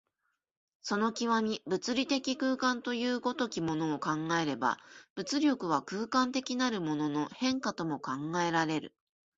[0.81, 1.29] その極、
[1.67, 4.79] 物理的空間という如きものを考えれば、
[5.13, 8.95] 物力は空間的なるものの変化とも考えられる。